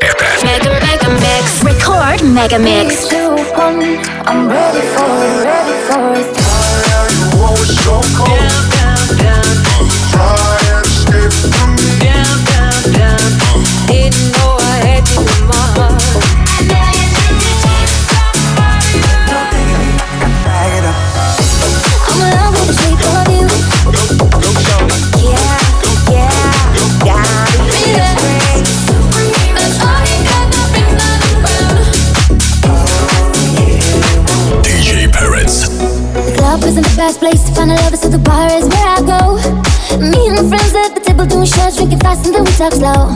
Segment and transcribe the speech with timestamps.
[0.00, 0.44] FM.
[0.44, 1.62] Mega, mega mix.
[1.64, 3.08] Record mega mix.
[3.08, 3.98] Two, one.
[4.26, 6.26] I'm ready for it, ready for it.
[6.36, 8.65] I am so cold.
[37.66, 39.20] Find a lover, so the bar is where I go.
[39.98, 42.72] Me and my friends at the table doing shots, drinking fast, and then we talk
[42.72, 43.10] slow.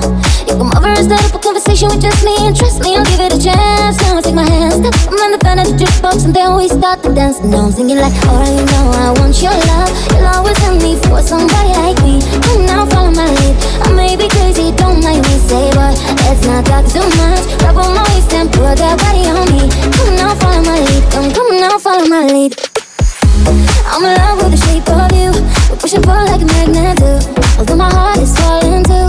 [0.47, 3.05] You come over and start up a conversation with just me, and trust me, I'll
[3.05, 4.01] give it a chance.
[4.03, 6.69] Now take my hand, step I'm on the fan of the jukebox, and then we
[6.69, 7.39] start to dance.
[7.43, 9.91] Now I'm singing like, alright, you know I want your love.
[10.15, 12.19] You'll always have me for somebody like me.
[12.43, 13.55] Come now, follow my lead.
[13.87, 15.95] I may be crazy, don't mind me, say, but
[16.27, 17.45] let's not talk too much.
[17.61, 19.69] Grab on my waist and put that body on me.
[19.95, 21.03] Come now, follow my lead.
[21.13, 22.70] Come, come now, follow my lead.
[23.87, 25.31] I'm in love with the shape of you.
[25.71, 27.13] We push and pull like a magnet do.
[27.59, 29.09] Although my heart is falling too.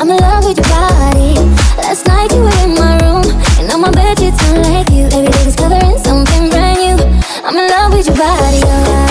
[0.00, 1.34] I'm in love with your body.
[1.76, 3.24] Last night you were in my room,
[3.58, 5.06] and now my bed sheets smell like you.
[5.12, 6.96] Every day discovering something brand new.
[7.44, 8.60] I'm in love with your body.
[8.64, 9.09] Oh.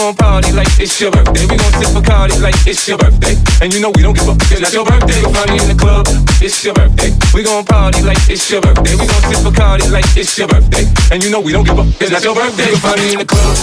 [0.00, 1.44] Gon' party like it's your birthday.
[1.44, 3.36] We gon' sip Bacardi like it's your birthday.
[3.60, 4.36] And you know we don't give up.
[4.50, 5.20] It's not your birthday.
[5.20, 6.06] Go party in the club.
[6.40, 7.10] It's your birthday.
[7.34, 8.96] We gon' party like it's your birthday.
[8.96, 10.86] We gon' sip Bacardi like it's your birthday.
[11.12, 11.86] And you know we don't give up.
[12.00, 12.72] It's not your birthday.
[12.72, 13.56] Go party in the club.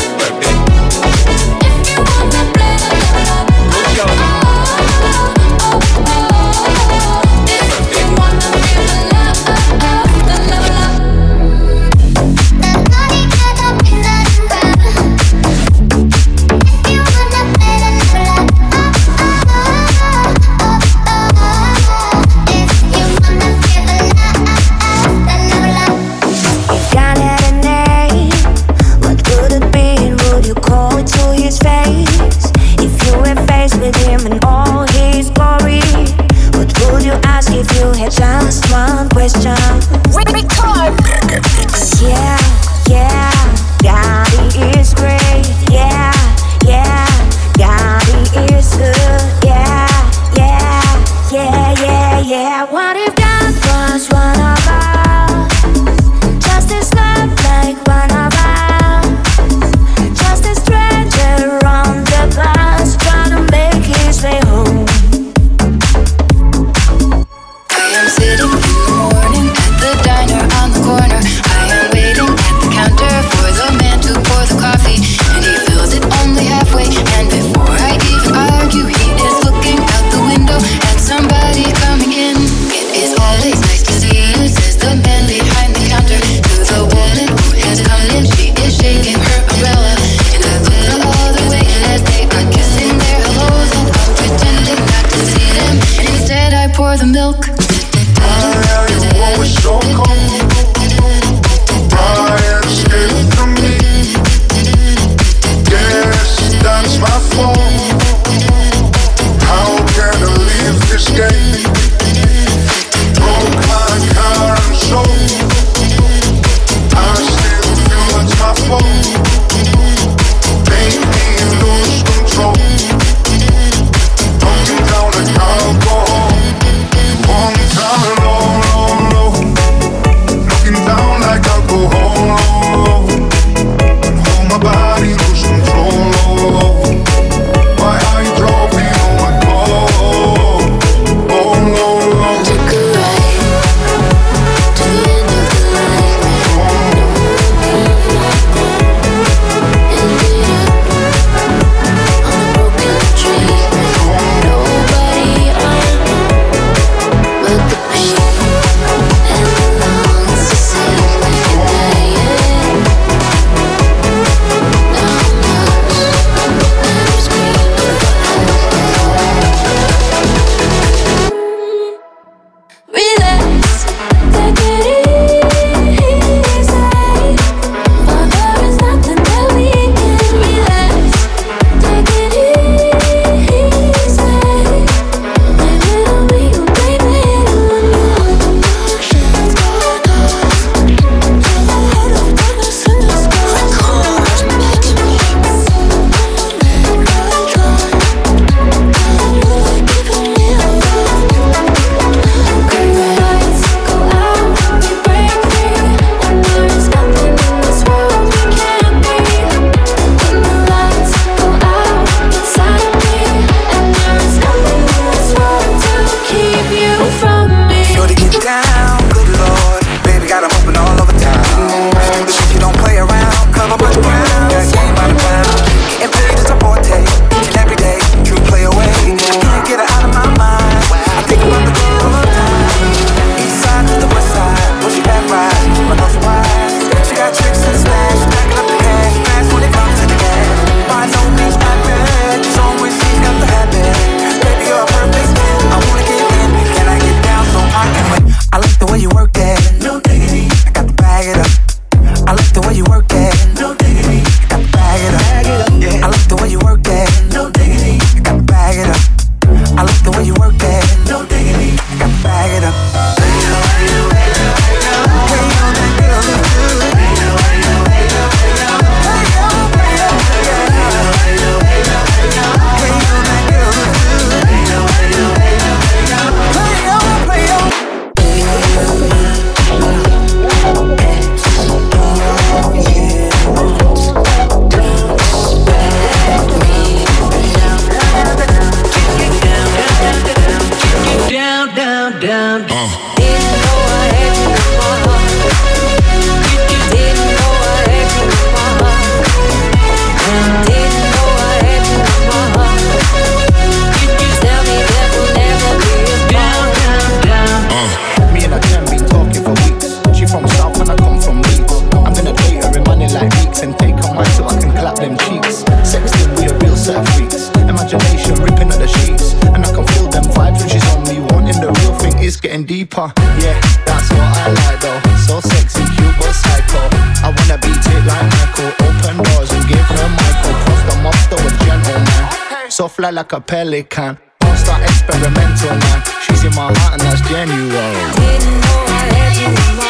[333.11, 334.19] fly like a pelican.
[334.43, 336.03] Monster experimental man.
[336.23, 337.71] She's in my heart and that's genuine.
[337.71, 339.90] I didn't know I had you in my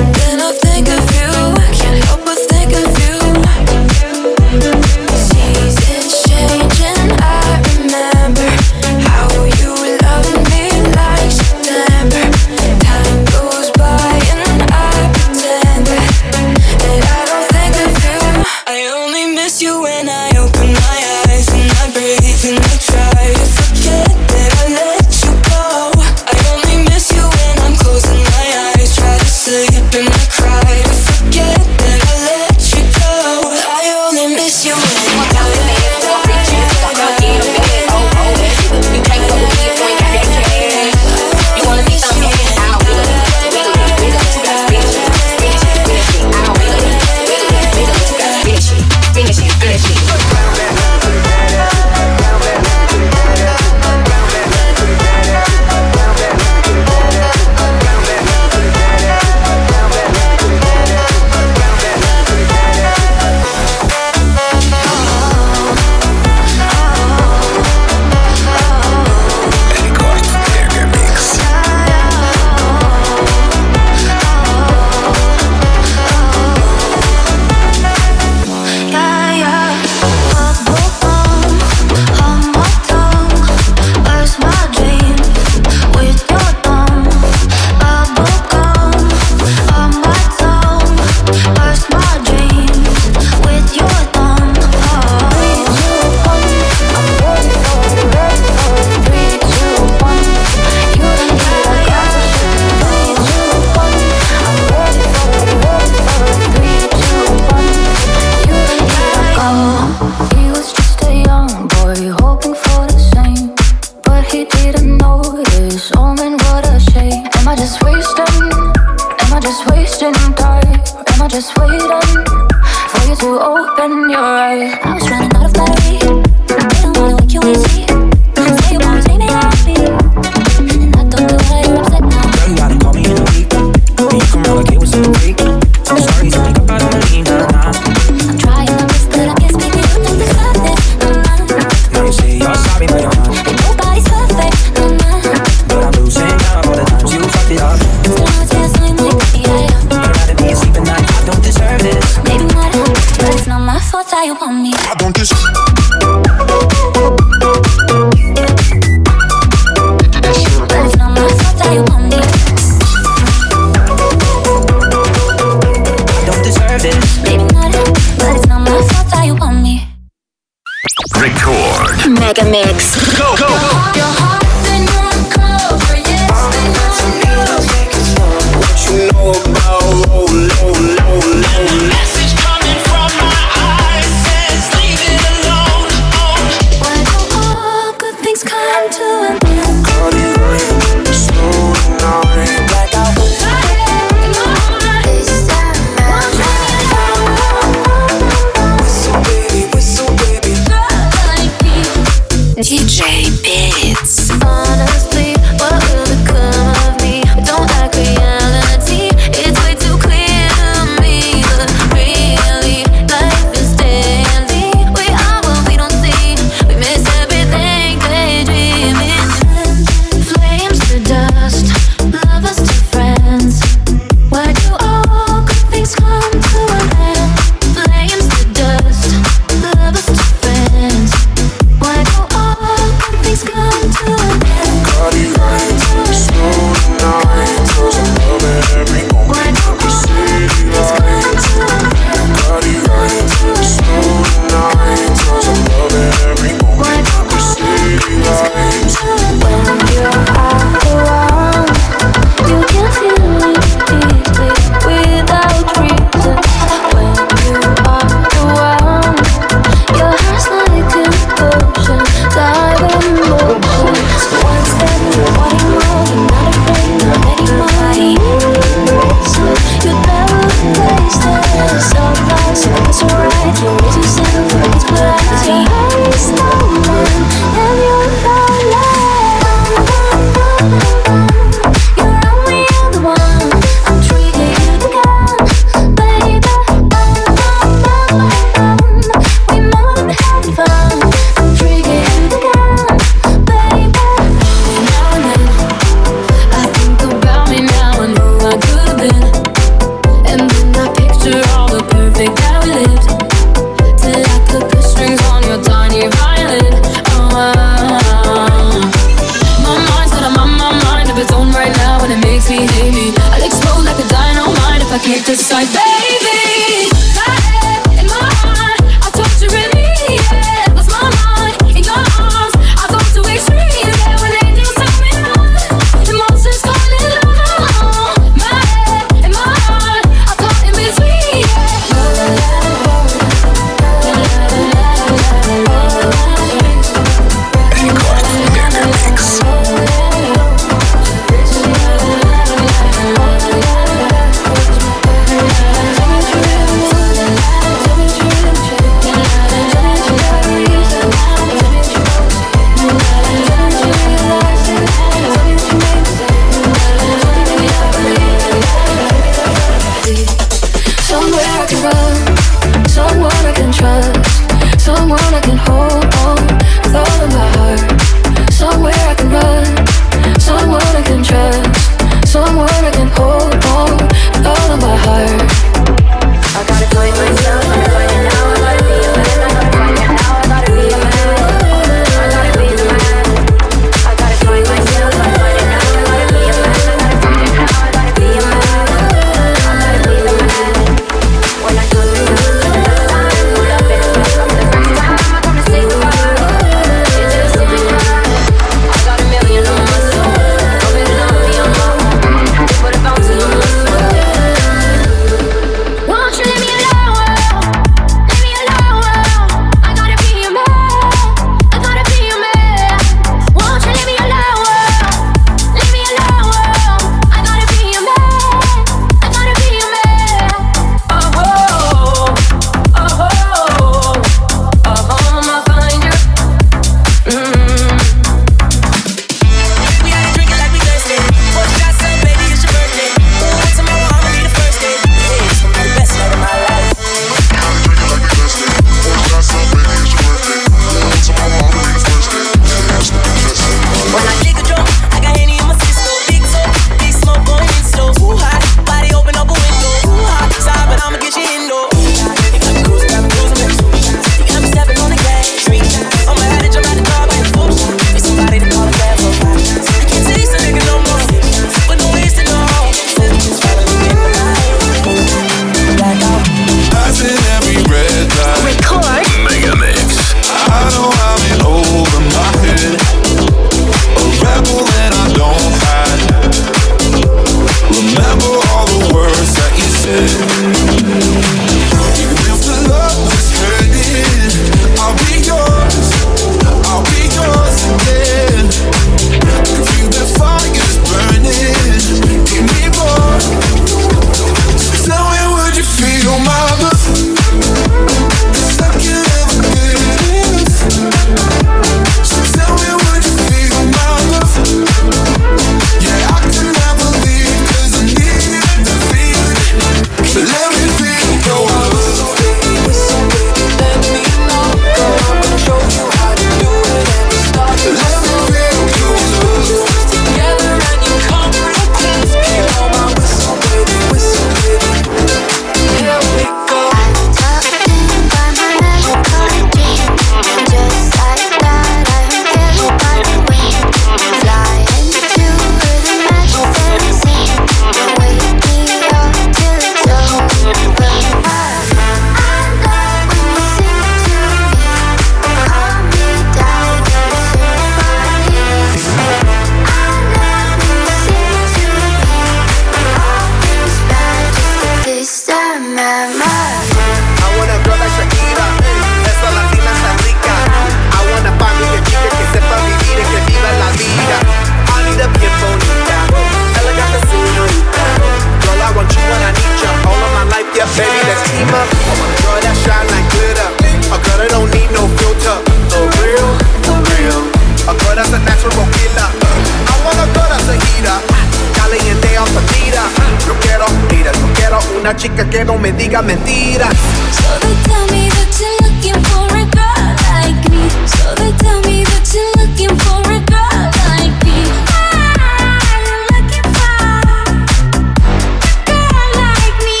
[585.04, 586.88] una chica que no me diga mentiras.
[587.36, 590.88] So they tell me that you're looking for a girl like me.
[591.04, 594.64] So they tell me that you're looking for a girl like me.
[594.88, 596.96] Ah, I'm looking for
[597.36, 600.00] a girl like me.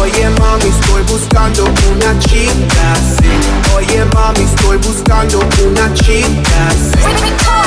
[0.00, 3.32] Oye mami, estoy buscando una chica así.
[3.76, 7.65] Oye mami, estoy buscando una chica así.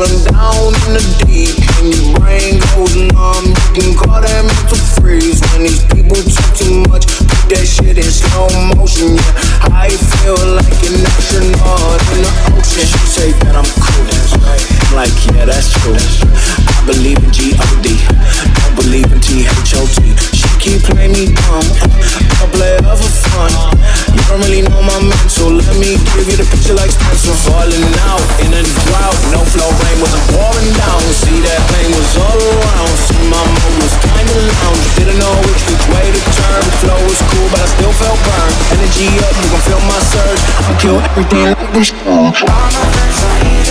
[0.00, 3.52] rolling down in the deep and your brain goes numb.
[3.76, 7.04] You can call that mental freeze when these people talk too much.
[7.04, 9.76] Put that shit in slow motion, yeah.
[9.76, 12.86] I feel like an astronaut in the ocean.
[12.88, 14.64] She say that I'm cool, that's right.
[14.88, 15.92] I'm like, yeah, that's true.
[15.92, 20.00] I believe in G-O-D, don't believe in T-H-O-T.
[20.32, 21.66] She keep playing me dumb,
[22.40, 23.52] I play her for fun.
[24.16, 28.20] You don't really know my mental me give you the picture like Spencer, Falling out
[28.44, 31.00] in a drought No flow rain wasn't pouring down.
[31.24, 32.92] See that pain was all around.
[33.08, 34.84] See my mood was kinda lounge.
[35.00, 36.60] Didn't know which which way to turn.
[36.68, 38.54] The Flow was cool but I still felt burned.
[38.76, 40.42] Energy up, you can feel my surge.
[40.68, 41.88] I kill everything like this.
[42.04, 43.69] All my friends are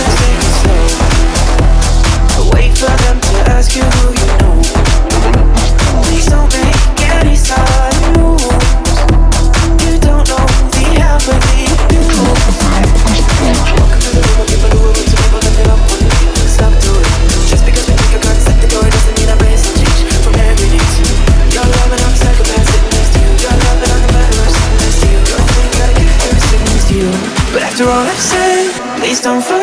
[29.22, 29.59] don't fall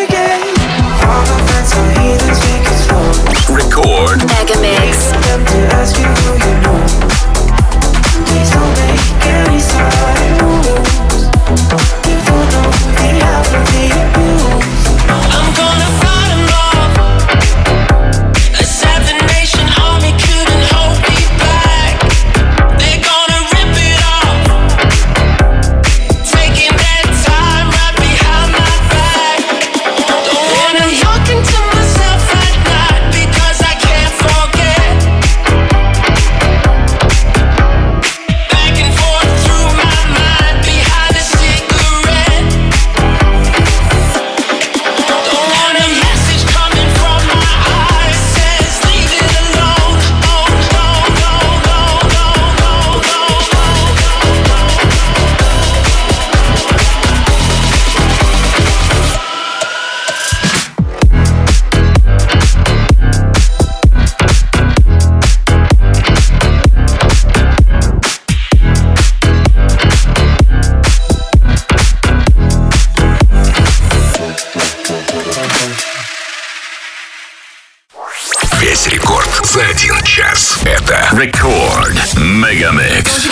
[80.17, 80.59] один час.
[80.65, 83.29] Это Рекорд Мегамикс.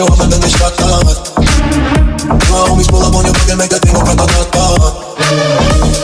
[0.00, 1.04] Show up and then they shot uh.
[1.04, 1.04] down.
[2.48, 4.64] My homies pull up on your and make that thing go grata ta ta.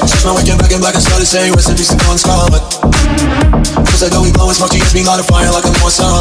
[0.05, 2.53] Since my weekend back in black and started saying recipes to Bon Scott.
[3.89, 6.13] Cause I know we blowing smoke, GS me light a fire like a Morrison.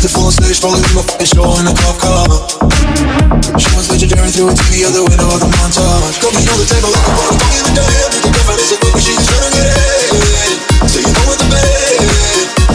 [0.00, 2.24] The full stage, rolling my fucking show in a cop car.
[3.60, 6.24] She was legendary through a TV out the window of the montage.
[6.24, 7.84] Cooking on the table like a bottle, back in the day.
[7.84, 10.88] I the girlfriend is a quick, but she just trying to get in.
[10.88, 12.00] So you know what the bed.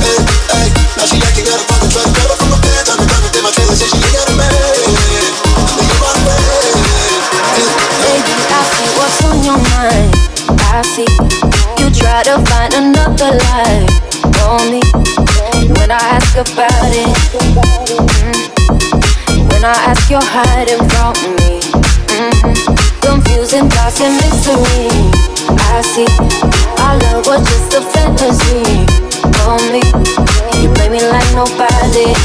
[0.06, 0.18] Hey,
[0.54, 0.68] hey,
[1.02, 1.79] now she acting out of
[10.80, 11.02] I see
[11.84, 13.92] you try to find another life
[14.72, 14.80] me.
[15.76, 17.12] When I ask about it,
[18.24, 21.60] mm, when I ask, you're hiding from me.
[22.16, 22.56] Mhm.
[23.02, 24.88] Confusing thoughts and mystery.
[25.68, 26.08] I see
[26.80, 28.64] our love was just a fantasy
[29.74, 29.84] me.
[30.62, 32.16] You play me like nobody.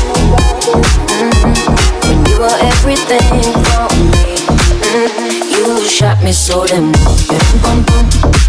[1.11, 1.55] Mhm.
[2.07, 4.37] When you were everything for me.
[4.95, 5.44] Mhm.
[5.57, 7.19] You shot me so damn well.
[7.31, 8.07] You dum bum.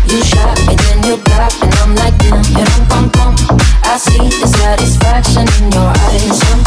[0.08, 2.44] You shot me, then you got and I'm like damn.
[2.58, 3.60] You dum bum bum.
[3.84, 6.65] I see the satisfaction in your eyes.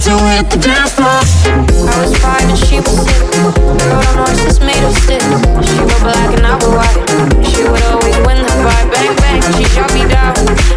[0.00, 1.08] time to hit the dance floor.
[1.08, 3.18] I was five and she was six.
[3.32, 5.22] The road on horses made of sit.
[5.22, 7.00] She was black and I was white.
[7.48, 8.90] She would always win the fight.
[8.92, 10.34] Bang bang, she shot me down.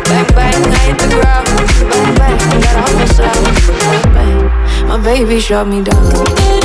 [0.07, 1.47] Bang bang, I hit the ground.
[1.89, 3.39] Bang bang, I got off myself.
[4.13, 6.58] Bang, my baby shot me down.